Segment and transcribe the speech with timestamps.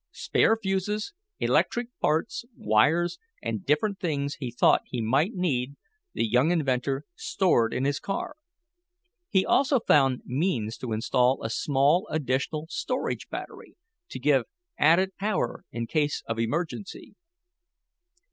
[0.09, 5.75] Spare fuses, extra parts, wires and different things he thought he might need,
[6.13, 8.35] the young inventor stored in his car.
[9.29, 13.75] He also found means to install a small additional storage battery,
[14.09, 14.45] to give
[14.75, 17.13] added power in case of emergency.